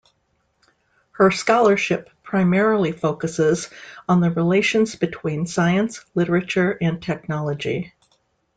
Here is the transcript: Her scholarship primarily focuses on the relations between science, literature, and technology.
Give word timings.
Her 1.11 1.29
scholarship 1.29 2.09
primarily 2.23 2.91
focuses 2.91 3.69
on 4.09 4.19
the 4.19 4.31
relations 4.31 4.95
between 4.95 5.45
science, 5.45 6.03
literature, 6.15 6.75
and 6.81 6.99
technology. 7.03 7.93